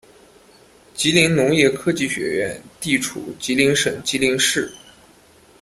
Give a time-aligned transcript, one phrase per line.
[0.95, 4.67] 吉林农业科技学院地处吉林省吉林市。